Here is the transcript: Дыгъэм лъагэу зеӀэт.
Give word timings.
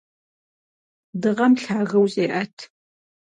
Дыгъэм 1.21 1.53
лъагэу 1.63 2.05
зеӀэт. 2.13 2.55